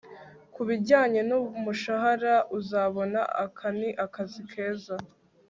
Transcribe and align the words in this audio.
kubijyanye 0.53 1.21
n'umushahara 1.29 2.35
uzabona, 2.57 3.21
aka 3.43 3.67
ni 3.79 3.89
akazi 4.05 4.39
keza 4.51 4.95